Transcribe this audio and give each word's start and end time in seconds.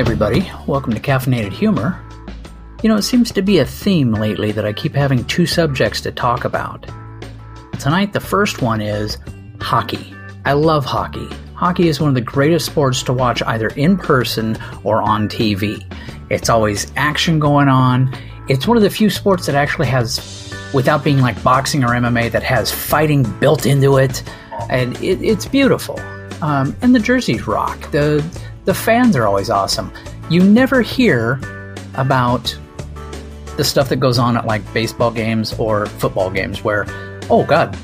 everybody. 0.00 0.50
Welcome 0.66 0.94
to 0.94 0.98
Caffeinated 0.98 1.52
Humor. 1.52 2.02
You 2.82 2.88
know, 2.88 2.96
it 2.96 3.02
seems 3.02 3.30
to 3.32 3.42
be 3.42 3.58
a 3.58 3.66
theme 3.66 4.12
lately 4.12 4.50
that 4.50 4.64
I 4.64 4.72
keep 4.72 4.94
having 4.94 5.26
two 5.26 5.44
subjects 5.44 6.00
to 6.00 6.10
talk 6.10 6.46
about. 6.46 6.88
Tonight, 7.78 8.14
the 8.14 8.20
first 8.20 8.62
one 8.62 8.80
is 8.80 9.18
hockey. 9.60 10.14
I 10.46 10.54
love 10.54 10.86
hockey. 10.86 11.28
Hockey 11.52 11.86
is 11.88 12.00
one 12.00 12.08
of 12.08 12.14
the 12.14 12.22
greatest 12.22 12.64
sports 12.64 13.02
to 13.02 13.12
watch 13.12 13.42
either 13.42 13.68
in 13.68 13.98
person 13.98 14.56
or 14.84 15.02
on 15.02 15.28
TV. 15.28 15.84
It's 16.30 16.48
always 16.48 16.90
action 16.96 17.38
going 17.38 17.68
on. 17.68 18.16
It's 18.48 18.66
one 18.66 18.78
of 18.78 18.82
the 18.82 18.88
few 18.88 19.10
sports 19.10 19.44
that 19.44 19.54
actually 19.54 19.88
has, 19.88 20.50
without 20.72 21.04
being 21.04 21.18
like 21.18 21.40
boxing 21.44 21.84
or 21.84 21.88
MMA, 21.88 22.30
that 22.30 22.42
has 22.42 22.72
fighting 22.72 23.24
built 23.38 23.66
into 23.66 23.98
it. 23.98 24.22
And 24.70 24.96
it, 25.02 25.20
it's 25.20 25.44
beautiful. 25.44 26.00
Um, 26.40 26.74
and 26.80 26.94
the 26.94 27.00
jerseys 27.00 27.46
rock. 27.46 27.90
The 27.90 28.24
the 28.64 28.74
fans 28.74 29.16
are 29.16 29.26
always 29.26 29.50
awesome. 29.50 29.92
You 30.28 30.42
never 30.42 30.82
hear 30.82 31.40
about 31.94 32.56
the 33.56 33.64
stuff 33.64 33.88
that 33.88 33.96
goes 33.96 34.18
on 34.18 34.36
at 34.36 34.46
like 34.46 34.72
baseball 34.72 35.10
games 35.10 35.52
or 35.58 35.86
football 35.86 36.30
games 36.30 36.62
where, 36.62 36.86
oh 37.30 37.44
God, 37.44 37.74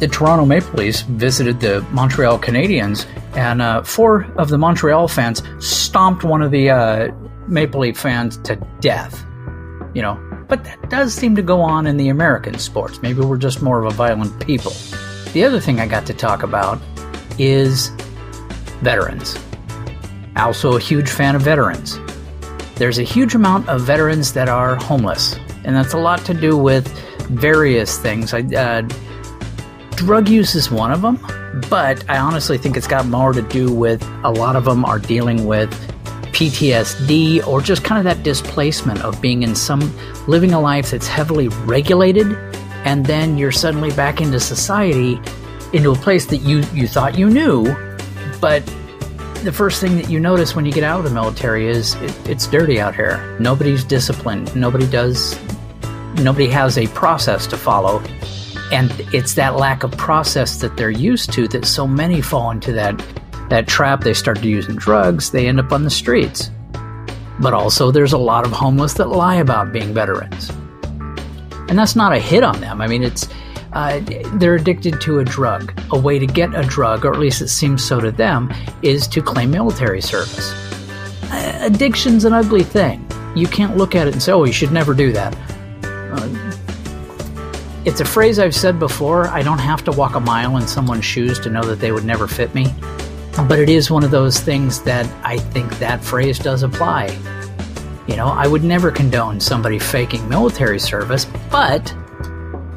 the 0.00 0.08
Toronto 0.08 0.46
Maple 0.46 0.74
Leafs 0.74 1.02
visited 1.02 1.60
the 1.60 1.82
Montreal 1.90 2.38
Canadiens 2.38 3.06
and 3.36 3.60
uh, 3.60 3.82
four 3.82 4.24
of 4.36 4.48
the 4.48 4.58
Montreal 4.58 5.08
fans 5.08 5.42
stomped 5.58 6.24
one 6.24 6.40
of 6.40 6.50
the 6.50 6.70
uh, 6.70 7.08
Maple 7.46 7.80
Leaf 7.80 7.98
fans 7.98 8.36
to 8.38 8.56
death. 8.80 9.24
You 9.94 10.02
know, 10.02 10.44
but 10.48 10.62
that 10.64 10.90
does 10.90 11.14
seem 11.14 11.34
to 11.34 11.42
go 11.42 11.60
on 11.60 11.86
in 11.86 11.96
the 11.96 12.10
American 12.10 12.58
sports. 12.58 13.02
Maybe 13.02 13.20
we're 13.20 13.38
just 13.38 13.62
more 13.62 13.82
of 13.82 13.92
a 13.92 13.96
violent 13.96 14.46
people. 14.46 14.72
The 15.32 15.44
other 15.44 15.58
thing 15.58 15.80
I 15.80 15.86
got 15.86 16.06
to 16.06 16.14
talk 16.14 16.42
about 16.42 16.80
is 17.38 17.88
veterans 18.82 19.36
also 20.38 20.76
a 20.76 20.80
huge 20.80 21.10
fan 21.10 21.34
of 21.34 21.42
veterans. 21.42 21.98
There's 22.76 22.98
a 22.98 23.02
huge 23.02 23.34
amount 23.34 23.68
of 23.68 23.82
veterans 23.82 24.32
that 24.34 24.48
are 24.48 24.76
homeless, 24.76 25.36
and 25.64 25.74
that's 25.74 25.92
a 25.92 25.98
lot 25.98 26.24
to 26.26 26.34
do 26.34 26.56
with 26.56 26.86
various 27.28 27.98
things. 27.98 28.32
I, 28.32 28.40
uh, 28.40 28.82
drug 29.96 30.28
use 30.28 30.54
is 30.54 30.70
one 30.70 30.92
of 30.92 31.02
them, 31.02 31.18
but 31.68 32.08
I 32.08 32.18
honestly 32.18 32.56
think 32.56 32.76
it's 32.76 32.86
got 32.86 33.06
more 33.06 33.32
to 33.32 33.42
do 33.42 33.72
with 33.72 34.02
a 34.22 34.30
lot 34.30 34.56
of 34.56 34.64
them 34.64 34.84
are 34.84 34.98
dealing 34.98 35.46
with 35.46 35.70
PTSD 36.32 37.44
or 37.46 37.60
just 37.60 37.82
kind 37.82 37.98
of 37.98 38.04
that 38.04 38.22
displacement 38.22 39.02
of 39.02 39.20
being 39.20 39.42
in 39.42 39.56
some 39.56 39.80
living 40.28 40.52
a 40.52 40.60
life 40.60 40.92
that's 40.92 41.08
heavily 41.08 41.48
regulated 41.66 42.32
and 42.84 43.06
then 43.06 43.36
you're 43.36 43.50
suddenly 43.50 43.90
back 43.92 44.20
into 44.20 44.38
society 44.38 45.20
into 45.72 45.90
a 45.90 45.96
place 45.96 46.26
that 46.26 46.36
you 46.38 46.58
you 46.72 46.86
thought 46.86 47.18
you 47.18 47.28
knew 47.28 47.64
but 48.40 48.62
the 49.44 49.52
first 49.52 49.80
thing 49.80 49.96
that 49.96 50.10
you 50.10 50.18
notice 50.18 50.56
when 50.56 50.66
you 50.66 50.72
get 50.72 50.84
out 50.84 50.98
of 50.98 51.04
the 51.04 51.10
military 51.10 51.68
is 51.68 51.94
it, 51.96 52.28
it's 52.28 52.46
dirty 52.46 52.80
out 52.80 52.94
here. 52.94 53.36
Nobody's 53.38 53.84
disciplined. 53.84 54.54
Nobody 54.56 54.86
does. 54.86 55.38
Nobody 56.16 56.48
has 56.48 56.76
a 56.76 56.86
process 56.88 57.46
to 57.48 57.56
follow, 57.56 58.00
and 58.72 58.90
it's 59.14 59.34
that 59.34 59.56
lack 59.56 59.84
of 59.84 59.92
process 59.92 60.60
that 60.60 60.76
they're 60.76 60.90
used 60.90 61.32
to 61.34 61.46
that 61.48 61.64
so 61.64 61.86
many 61.86 62.20
fall 62.20 62.50
into 62.50 62.72
that 62.72 63.00
that 63.50 63.68
trap. 63.68 64.02
They 64.02 64.14
start 64.14 64.42
using 64.42 64.76
drugs. 64.76 65.30
They 65.30 65.46
end 65.46 65.60
up 65.60 65.72
on 65.72 65.84
the 65.84 65.90
streets. 65.90 66.50
But 67.40 67.54
also, 67.54 67.92
there's 67.92 68.12
a 68.12 68.18
lot 68.18 68.44
of 68.44 68.50
homeless 68.50 68.94
that 68.94 69.08
lie 69.08 69.36
about 69.36 69.72
being 69.72 69.94
veterans, 69.94 70.50
and 71.68 71.78
that's 71.78 71.94
not 71.94 72.12
a 72.12 72.18
hit 72.18 72.42
on 72.42 72.60
them. 72.60 72.80
I 72.80 72.88
mean, 72.88 73.04
it's 73.04 73.28
uh, 73.72 74.00
they're 74.34 74.54
addicted 74.54 75.00
to 75.02 75.18
a 75.18 75.24
drug. 75.24 75.72
A 75.92 75.98
way 75.98 76.18
to 76.18 76.26
get 76.26 76.54
a 76.54 76.62
drug, 76.62 77.04
or 77.04 77.12
at 77.12 77.18
least 77.18 77.42
it 77.42 77.48
seems 77.48 77.84
so 77.84 78.00
to 78.00 78.10
them, 78.10 78.52
is 78.82 79.06
to 79.08 79.22
claim 79.22 79.50
military 79.50 80.00
service. 80.00 80.52
Uh, 81.30 81.58
addiction's 81.62 82.24
an 82.24 82.32
ugly 82.32 82.62
thing. 82.62 83.06
You 83.36 83.46
can't 83.46 83.76
look 83.76 83.94
at 83.94 84.08
it 84.08 84.14
and 84.14 84.22
say, 84.22 84.32
oh, 84.32 84.44
you 84.44 84.52
should 84.52 84.72
never 84.72 84.94
do 84.94 85.12
that. 85.12 85.36
Uh, 85.82 86.48
it's 87.84 88.00
a 88.00 88.04
phrase 88.04 88.38
I've 88.38 88.54
said 88.54 88.78
before. 88.78 89.28
I 89.28 89.42
don't 89.42 89.58
have 89.58 89.84
to 89.84 89.92
walk 89.92 90.14
a 90.14 90.20
mile 90.20 90.56
in 90.56 90.66
someone's 90.66 91.04
shoes 91.04 91.38
to 91.40 91.50
know 91.50 91.62
that 91.62 91.80
they 91.80 91.92
would 91.92 92.04
never 92.04 92.26
fit 92.26 92.54
me. 92.54 92.74
But 93.46 93.60
it 93.60 93.68
is 93.68 93.90
one 93.90 94.02
of 94.02 94.10
those 94.10 94.40
things 94.40 94.82
that 94.82 95.06
I 95.24 95.38
think 95.38 95.78
that 95.78 96.02
phrase 96.02 96.38
does 96.38 96.62
apply. 96.64 97.16
You 98.08 98.16
know, 98.16 98.26
I 98.26 98.46
would 98.46 98.64
never 98.64 98.90
condone 98.90 99.38
somebody 99.38 99.78
faking 99.78 100.28
military 100.28 100.80
service, 100.80 101.26
but 101.50 101.94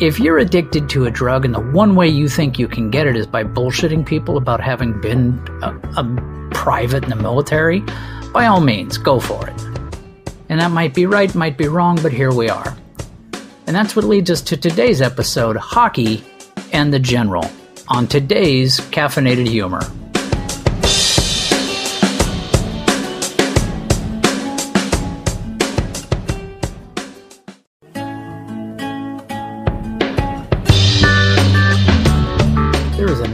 if 0.00 0.18
you're 0.18 0.38
addicted 0.38 0.88
to 0.90 1.04
a 1.04 1.10
drug 1.10 1.44
and 1.44 1.54
the 1.54 1.60
one 1.60 1.94
way 1.94 2.08
you 2.08 2.28
think 2.28 2.58
you 2.58 2.66
can 2.66 2.90
get 2.90 3.06
it 3.06 3.16
is 3.16 3.26
by 3.26 3.44
bullshitting 3.44 4.04
people 4.04 4.36
about 4.36 4.60
having 4.60 5.00
been 5.00 5.38
a, 5.62 5.70
a 5.96 6.48
private 6.50 7.04
in 7.04 7.10
the 7.10 7.16
military, 7.16 7.80
by 8.32 8.46
all 8.46 8.60
means, 8.60 8.98
go 8.98 9.20
for 9.20 9.48
it. 9.48 9.62
And 10.48 10.60
that 10.60 10.72
might 10.72 10.94
be 10.94 11.06
right, 11.06 11.32
might 11.34 11.56
be 11.56 11.68
wrong, 11.68 11.98
but 12.02 12.12
here 12.12 12.32
we 12.32 12.48
are. 12.48 12.76
And 13.66 13.74
that's 13.74 13.94
what 13.94 14.04
leads 14.04 14.30
us 14.30 14.42
to 14.42 14.56
today's 14.56 15.00
episode 15.00 15.56
Hockey 15.56 16.24
and 16.72 16.92
the 16.92 16.98
General 16.98 17.48
on 17.88 18.08
today's 18.08 18.80
Caffeinated 18.80 19.48
Humor. 19.48 19.80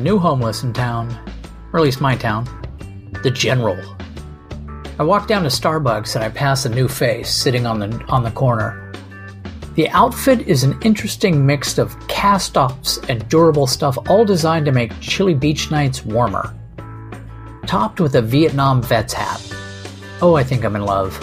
New 0.00 0.18
homeless 0.18 0.62
in 0.62 0.72
town, 0.72 1.10
or 1.72 1.78
at 1.78 1.84
least 1.84 2.00
my 2.00 2.16
town, 2.16 2.44
the 3.22 3.30
General. 3.30 3.78
I 4.98 5.02
walk 5.02 5.28
down 5.28 5.42
to 5.44 5.48
Starbucks 5.48 6.14
and 6.14 6.24
I 6.24 6.28
pass 6.28 6.64
a 6.64 6.68
new 6.68 6.88
face 6.88 7.30
sitting 7.30 7.66
on 7.66 7.78
the 7.78 8.04
on 8.08 8.22
the 8.22 8.30
corner. 8.30 8.92
The 9.76 9.88
outfit 9.90 10.46
is 10.48 10.64
an 10.64 10.78
interesting 10.82 11.46
mix 11.46 11.78
of 11.78 11.96
cast-offs 12.08 12.98
and 13.08 13.26
durable 13.28 13.66
stuff, 13.66 13.96
all 14.08 14.24
designed 14.24 14.66
to 14.66 14.72
make 14.72 14.98
chilly 15.00 15.32
beach 15.32 15.70
nights 15.70 16.04
warmer. 16.04 16.54
Topped 17.66 18.00
with 18.00 18.16
a 18.16 18.20
Vietnam 18.20 18.82
vet's 18.82 19.12
hat. 19.12 19.40
Oh, 20.20 20.34
I 20.34 20.42
think 20.42 20.64
I'm 20.64 20.76
in 20.76 20.84
love. 20.84 21.18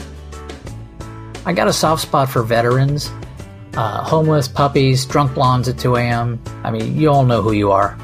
I 1.46 1.54
got 1.54 1.68
a 1.68 1.74
soft 1.74 2.02
spot 2.02 2.30
for 2.30 2.42
veterans, 2.42 3.12
uh, 3.76 4.04
homeless 4.04 4.48
puppies, 4.48 5.06
drunk 5.06 5.36
blondes 5.36 5.68
at 5.68 5.78
2 5.78 5.98
a.m. 5.98 6.42
I 6.64 6.72
mean, 6.72 6.98
you 7.00 7.12
all 7.12 7.26
know 7.26 7.42
who 7.42 7.52
you 7.52 7.72
are. 7.72 7.98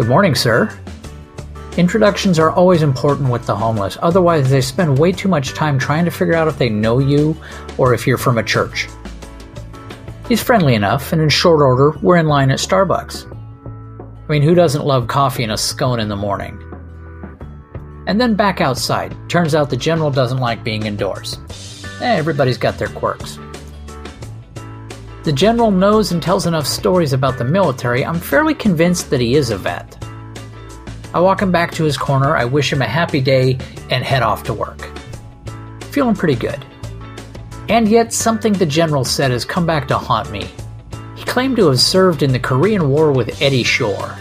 Good 0.00 0.08
morning, 0.08 0.34
sir. 0.34 0.74
Introductions 1.76 2.38
are 2.38 2.50
always 2.52 2.80
important 2.80 3.28
with 3.28 3.44
the 3.44 3.54
homeless, 3.54 3.98
otherwise, 4.00 4.48
they 4.48 4.62
spend 4.62 4.98
way 4.98 5.12
too 5.12 5.28
much 5.28 5.52
time 5.52 5.78
trying 5.78 6.06
to 6.06 6.10
figure 6.10 6.32
out 6.32 6.48
if 6.48 6.56
they 6.56 6.70
know 6.70 7.00
you 7.00 7.36
or 7.76 7.92
if 7.92 8.06
you're 8.06 8.16
from 8.16 8.38
a 8.38 8.42
church. 8.42 8.88
He's 10.26 10.42
friendly 10.42 10.74
enough, 10.74 11.12
and 11.12 11.20
in 11.20 11.28
short 11.28 11.60
order, 11.60 11.98
we're 12.00 12.16
in 12.16 12.28
line 12.28 12.50
at 12.50 12.60
Starbucks. 12.60 13.30
I 14.00 14.32
mean, 14.32 14.40
who 14.40 14.54
doesn't 14.54 14.86
love 14.86 15.06
coffee 15.06 15.42
and 15.42 15.52
a 15.52 15.58
scone 15.58 16.00
in 16.00 16.08
the 16.08 16.16
morning? 16.16 16.58
And 18.06 18.18
then 18.18 18.36
back 18.36 18.62
outside. 18.62 19.14
Turns 19.28 19.54
out 19.54 19.68
the 19.68 19.76
general 19.76 20.10
doesn't 20.10 20.38
like 20.38 20.64
being 20.64 20.86
indoors. 20.86 21.36
Eh, 22.00 22.16
everybody's 22.16 22.56
got 22.56 22.78
their 22.78 22.88
quirks. 22.88 23.38
The 25.22 25.32
general 25.34 25.70
knows 25.70 26.12
and 26.12 26.22
tells 26.22 26.46
enough 26.46 26.66
stories 26.66 27.12
about 27.12 27.36
the 27.36 27.44
military, 27.44 28.06
I'm 28.06 28.18
fairly 28.18 28.54
convinced 28.54 29.10
that 29.10 29.20
he 29.20 29.34
is 29.34 29.50
a 29.50 29.58
vet. 29.58 30.02
I 31.12 31.20
walk 31.20 31.42
him 31.42 31.52
back 31.52 31.72
to 31.72 31.84
his 31.84 31.98
corner, 31.98 32.34
I 32.36 32.46
wish 32.46 32.72
him 32.72 32.80
a 32.80 32.86
happy 32.86 33.20
day, 33.20 33.58
and 33.90 34.02
head 34.02 34.22
off 34.22 34.44
to 34.44 34.54
work. 34.54 34.80
Feeling 35.90 36.14
pretty 36.14 36.36
good. 36.36 36.64
And 37.68 37.86
yet, 37.86 38.14
something 38.14 38.54
the 38.54 38.64
general 38.64 39.04
said 39.04 39.30
has 39.30 39.44
come 39.44 39.66
back 39.66 39.86
to 39.88 39.98
haunt 39.98 40.30
me. 40.30 40.48
He 41.16 41.24
claimed 41.24 41.56
to 41.56 41.66
have 41.66 41.80
served 41.80 42.22
in 42.22 42.32
the 42.32 42.38
Korean 42.38 42.88
War 42.88 43.12
with 43.12 43.42
Eddie 43.42 43.62
Shore. 43.62 44.16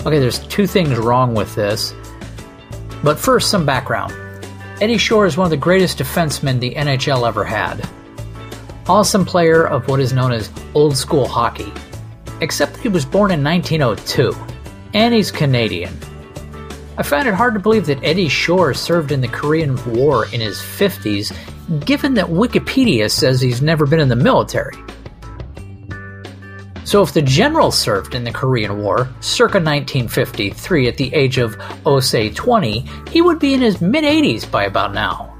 Okay, 0.00 0.18
there's 0.18 0.40
two 0.48 0.66
things 0.66 0.98
wrong 0.98 1.32
with 1.32 1.54
this. 1.54 1.94
But 3.04 3.20
first, 3.20 3.52
some 3.52 3.64
background. 3.64 4.12
Eddie 4.80 4.98
Shore 4.98 5.26
is 5.26 5.36
one 5.36 5.44
of 5.44 5.50
the 5.50 5.56
greatest 5.56 5.98
defensemen 5.98 6.58
the 6.58 6.74
NHL 6.74 7.26
ever 7.26 7.44
had 7.44 7.88
awesome 8.88 9.24
player 9.24 9.66
of 9.66 9.86
what 9.88 10.00
is 10.00 10.12
known 10.12 10.32
as 10.32 10.50
old 10.74 10.96
school 10.96 11.28
hockey. 11.28 11.72
Except 12.40 12.74
that 12.74 12.80
he 12.80 12.88
was 12.88 13.04
born 13.04 13.30
in 13.30 13.44
1902, 13.44 14.34
and 14.94 15.12
he's 15.12 15.30
Canadian. 15.30 15.96
I 16.96 17.02
find 17.02 17.28
it 17.28 17.34
hard 17.34 17.54
to 17.54 17.60
believe 17.60 17.86
that 17.86 18.02
Eddie 18.02 18.28
Shore 18.28 18.74
served 18.74 19.12
in 19.12 19.20
the 19.20 19.28
Korean 19.28 19.76
War 19.94 20.26
in 20.32 20.40
his 20.40 20.58
50s, 20.58 21.32
given 21.84 22.14
that 22.14 22.26
Wikipedia 22.26 23.10
says 23.10 23.40
he's 23.40 23.62
never 23.62 23.86
been 23.86 24.00
in 24.00 24.08
the 24.08 24.16
military. 24.16 24.76
So, 26.84 27.02
if 27.02 27.12
the 27.12 27.20
general 27.20 27.70
served 27.70 28.14
in 28.14 28.24
the 28.24 28.32
Korean 28.32 28.78
War 28.82 29.10
circa 29.20 29.58
1953 29.58 30.88
at 30.88 30.96
the 30.96 31.12
age 31.14 31.36
of, 31.36 31.54
oh, 31.84 32.00
say 32.00 32.30
20, 32.30 32.80
he 33.10 33.20
would 33.20 33.38
be 33.38 33.52
in 33.52 33.60
his 33.60 33.82
mid 33.82 34.04
80s 34.04 34.50
by 34.50 34.64
about 34.64 34.94
now. 34.94 35.38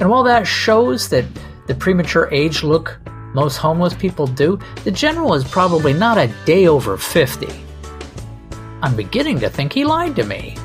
And 0.00 0.08
while 0.08 0.22
that 0.22 0.46
shows 0.46 1.10
that 1.10 1.26
the 1.70 1.76
premature 1.76 2.28
age 2.32 2.64
look 2.64 2.98
most 3.32 3.58
homeless 3.58 3.94
people 3.94 4.26
do, 4.26 4.58
the 4.82 4.90
general 4.90 5.34
is 5.34 5.44
probably 5.44 5.92
not 5.92 6.18
a 6.18 6.26
day 6.44 6.66
over 6.66 6.96
50. 6.96 7.46
I'm 8.82 8.96
beginning 8.96 9.38
to 9.38 9.48
think 9.48 9.72
he 9.72 9.84
lied 9.84 10.16
to 10.16 10.24
me. 10.24 10.56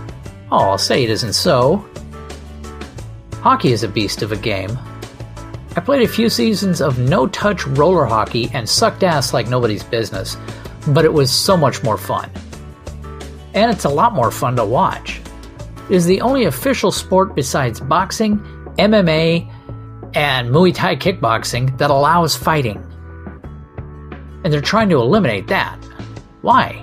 Oh, 0.51 0.71
I'll 0.71 0.79
say 0.79 1.03
it 1.03 1.11
isn't 1.11 1.33
so. 1.33 1.87
Hockey 3.35 3.71
is 3.71 3.83
a 3.83 3.87
beast 3.87 4.23
of 4.23 4.31
a 4.31 4.35
game. 4.35 4.79
I 5.75 5.79
played 5.79 6.01
a 6.01 6.07
few 6.07 6.27
seasons 6.27 6.81
of 6.81 6.97
no 6.97 7.27
touch 7.27 7.67
roller 7.67 8.05
hockey 8.05 8.49
and 8.55 8.67
sucked 8.67 9.03
ass 9.03 9.31
like 9.31 9.47
nobody's 9.47 9.83
business, 9.83 10.37
but 10.87 11.05
it 11.05 11.13
was 11.13 11.29
so 11.29 11.55
much 11.55 11.83
more 11.83 11.99
fun. 11.99 12.31
And 13.53 13.69
it's 13.69 13.85
a 13.85 13.89
lot 13.89 14.15
more 14.15 14.31
fun 14.31 14.55
to 14.55 14.65
watch. 14.65 15.21
It 15.87 15.97
is 15.97 16.07
the 16.07 16.21
only 16.21 16.45
official 16.45 16.91
sport 16.91 17.35
besides 17.35 17.79
boxing, 17.79 18.39
MMA, 18.79 19.51
and 20.15 20.50
Muay 20.50 20.73
Thai 20.73 20.95
kickboxing 20.95 21.77
that 21.77 21.91
allows 21.91 22.35
fighting. 22.35 22.83
And 24.44 24.51
they're 24.51 24.62
trying 24.62 24.89
to 24.89 25.01
eliminate 25.01 25.47
that. 25.47 25.77
Why? 26.41 26.81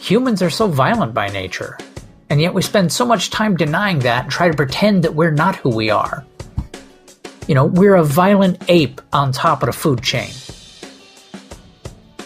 Humans 0.00 0.42
are 0.42 0.50
so 0.50 0.66
violent 0.66 1.14
by 1.14 1.28
nature, 1.28 1.78
and 2.28 2.40
yet 2.40 2.54
we 2.54 2.62
spend 2.62 2.92
so 2.92 3.06
much 3.06 3.30
time 3.30 3.56
denying 3.56 4.00
that 4.00 4.24
and 4.24 4.32
try 4.32 4.48
to 4.48 4.56
pretend 4.56 5.04
that 5.04 5.14
we're 5.14 5.30
not 5.30 5.56
who 5.56 5.70
we 5.74 5.90
are. 5.90 6.24
You 7.46 7.54
know, 7.54 7.66
we're 7.66 7.94
a 7.94 8.04
violent 8.04 8.62
ape 8.68 9.00
on 9.12 9.30
top 9.30 9.62
of 9.62 9.66
the 9.66 9.72
food 9.72 10.02
chain. 10.02 10.30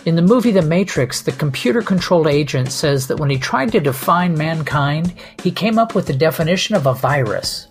In 0.06 0.16
the 0.16 0.22
movie 0.22 0.50
The 0.50 0.62
Matrix, 0.62 1.20
the 1.20 1.32
computer 1.32 1.82
controlled 1.82 2.26
agent 2.26 2.72
says 2.72 3.06
that 3.08 3.18
when 3.18 3.28
he 3.28 3.36
tried 3.36 3.72
to 3.72 3.80
define 3.80 4.36
mankind, 4.36 5.12
he 5.42 5.50
came 5.50 5.78
up 5.78 5.94
with 5.94 6.06
the 6.06 6.14
definition 6.14 6.74
of 6.74 6.86
a 6.86 6.94
virus. 6.94 7.68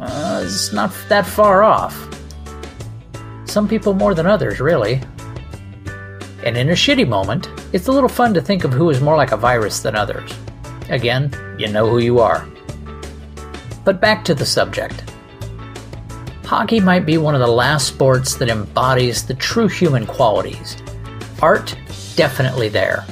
Uh, 0.00 0.27
it's 0.42 0.72
not 0.72 0.92
that 1.08 1.26
far 1.26 1.62
off. 1.62 2.08
Some 3.44 3.68
people 3.68 3.94
more 3.94 4.14
than 4.14 4.26
others, 4.26 4.60
really. 4.60 5.00
And 6.44 6.56
in 6.56 6.68
a 6.70 6.72
shitty 6.72 7.08
moment, 7.08 7.48
it's 7.72 7.88
a 7.88 7.92
little 7.92 8.08
fun 8.08 8.34
to 8.34 8.40
think 8.40 8.64
of 8.64 8.72
who 8.72 8.90
is 8.90 9.00
more 9.00 9.16
like 9.16 9.32
a 9.32 9.36
virus 9.36 9.80
than 9.80 9.96
others. 9.96 10.32
Again, 10.88 11.32
you 11.58 11.68
know 11.68 11.88
who 11.88 11.98
you 11.98 12.20
are. 12.20 12.46
But 13.84 14.00
back 14.00 14.24
to 14.24 14.34
the 14.34 14.46
subject. 14.46 15.02
Hockey 16.44 16.80
might 16.80 17.04
be 17.04 17.18
one 17.18 17.34
of 17.34 17.40
the 17.40 17.46
last 17.46 17.88
sports 17.88 18.36
that 18.36 18.48
embodies 18.48 19.26
the 19.26 19.34
true 19.34 19.68
human 19.68 20.06
qualities. 20.06 20.76
Art, 21.42 21.76
definitely 22.16 22.68
there. 22.68 23.04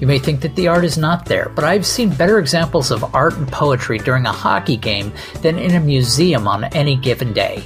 You 0.00 0.06
may 0.06 0.20
think 0.20 0.40
that 0.42 0.54
the 0.54 0.68
art 0.68 0.84
is 0.84 0.96
not 0.96 1.26
there, 1.26 1.48
but 1.54 1.64
I've 1.64 1.84
seen 1.84 2.10
better 2.10 2.38
examples 2.38 2.92
of 2.92 3.14
art 3.14 3.34
and 3.34 3.48
poetry 3.48 3.98
during 3.98 4.26
a 4.26 4.32
hockey 4.32 4.76
game 4.76 5.12
than 5.42 5.58
in 5.58 5.74
a 5.74 5.80
museum 5.80 6.46
on 6.46 6.64
any 6.64 6.94
given 6.94 7.32
day. 7.32 7.64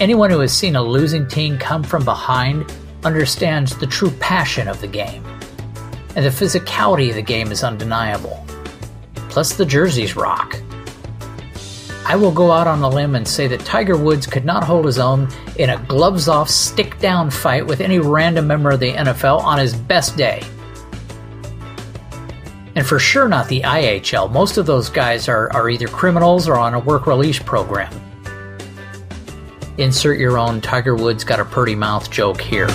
Anyone 0.00 0.30
who 0.30 0.40
has 0.40 0.56
seen 0.56 0.76
a 0.76 0.82
losing 0.82 1.28
team 1.28 1.58
come 1.58 1.82
from 1.82 2.04
behind 2.04 2.72
understands 3.04 3.76
the 3.76 3.86
true 3.86 4.10
passion 4.12 4.66
of 4.66 4.80
the 4.80 4.86
game. 4.86 5.24
And 6.16 6.24
the 6.24 6.30
physicality 6.30 7.10
of 7.10 7.16
the 7.16 7.22
game 7.22 7.52
is 7.52 7.62
undeniable. 7.62 8.44
Plus, 9.14 9.54
the 9.54 9.66
jerseys 9.66 10.16
rock. 10.16 10.56
I 12.06 12.16
will 12.16 12.32
go 12.32 12.50
out 12.50 12.66
on 12.66 12.82
a 12.82 12.88
limb 12.88 13.14
and 13.14 13.28
say 13.28 13.46
that 13.48 13.60
Tiger 13.60 13.96
Woods 13.96 14.26
could 14.26 14.44
not 14.44 14.64
hold 14.64 14.86
his 14.86 14.98
own 14.98 15.28
in 15.56 15.70
a 15.70 15.78
gloves 15.84 16.28
off, 16.28 16.48
stick 16.48 16.98
down 16.98 17.30
fight 17.30 17.66
with 17.66 17.80
any 17.80 17.98
random 17.98 18.46
member 18.46 18.70
of 18.70 18.80
the 18.80 18.92
NFL 18.92 19.40
on 19.40 19.58
his 19.58 19.74
best 19.74 20.16
day. 20.16 20.42
And 22.74 22.86
for 22.86 22.98
sure 22.98 23.28
not 23.28 23.48
the 23.48 23.60
IHL. 23.60 24.32
Most 24.32 24.56
of 24.56 24.66
those 24.66 24.88
guys 24.88 25.28
are, 25.28 25.52
are 25.52 25.68
either 25.68 25.88
criminals 25.88 26.48
or 26.48 26.56
on 26.56 26.74
a 26.74 26.78
work 26.78 27.06
release 27.06 27.38
program. 27.38 27.92
Insert 29.78 30.18
your 30.18 30.38
own 30.38 30.60
Tiger 30.60 30.94
Woods 30.94 31.24
got 31.24 31.40
a 31.40 31.44
pretty 31.44 31.74
mouth 31.74 32.10
joke 32.10 32.40
here. 32.40 32.68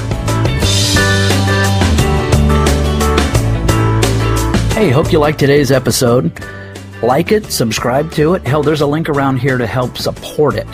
Hey, 4.73 4.91
hope 4.91 5.11
you 5.11 5.19
liked 5.19 5.39
today's 5.39 5.71
episode. 5.71 6.31
Like 7.01 7.31
it, 7.31 7.45
subscribe 7.45 8.11
to 8.13 8.35
it. 8.35 8.45
Hell, 8.45 8.61
there's 8.61 8.81
a 8.81 8.87
link 8.87 9.09
around 9.09 9.37
here 9.37 9.57
to 9.57 9.65
help 9.65 9.97
support 9.97 10.55
it. 10.55 10.67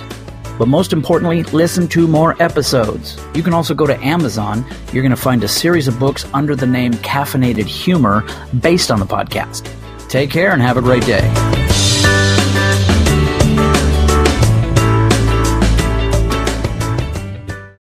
But 0.57 0.67
most 0.67 0.93
importantly, 0.93 1.43
listen 1.43 1.87
to 1.89 2.07
more 2.07 2.41
episodes. 2.41 3.19
You 3.33 3.43
can 3.43 3.53
also 3.53 3.73
go 3.73 3.85
to 3.85 3.97
Amazon. 4.03 4.65
You're 4.91 5.03
going 5.03 5.15
to 5.15 5.15
find 5.15 5.43
a 5.43 5.47
series 5.47 5.87
of 5.87 5.99
books 5.99 6.25
under 6.33 6.55
the 6.55 6.67
name 6.67 6.93
Caffeinated 6.93 7.65
Humor 7.65 8.23
based 8.59 8.91
on 8.91 8.99
the 8.99 9.05
podcast. 9.05 9.69
Take 10.09 10.29
care 10.29 10.51
and 10.51 10.61
have 10.61 10.77
a 10.77 10.81
great 10.81 11.05
day. 11.05 11.52